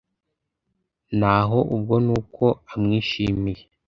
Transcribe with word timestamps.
ni 1.17 1.25
aho 1.37 1.59
ubwo 1.75 1.95
ni 2.05 2.11
uko 2.19 2.45
amwishimiye. 2.73 3.63